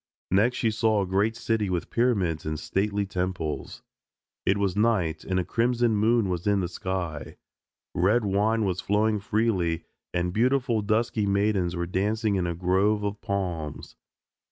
Next 0.31 0.57
she 0.57 0.71
saw 0.71 1.03
a 1.03 1.05
great 1.05 1.35
city 1.35 1.69
with 1.69 1.91
pyramids 1.91 2.43
and 2.43 2.59
stately 2.59 3.05
temples. 3.05 3.83
It 4.47 4.57
was 4.57 4.75
night, 4.75 5.23
and 5.23 5.39
a 5.39 5.45
crimson 5.45 5.95
moon 5.95 6.27
was 6.27 6.47
in 6.47 6.59
the 6.59 6.67
sky. 6.67 7.37
Red 7.93 8.25
wine 8.25 8.65
was 8.65 8.81
flowing 8.81 9.19
freely, 9.19 9.83
and 10.11 10.33
beautiful 10.33 10.81
dusky 10.81 11.27
maidens 11.27 11.75
were 11.75 11.85
dancing 11.85 12.33
in 12.33 12.47
a 12.47 12.55
grove 12.55 13.03
of 13.03 13.21
palms. 13.21 13.95